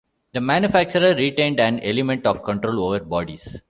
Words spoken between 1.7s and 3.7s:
element of control over bodies.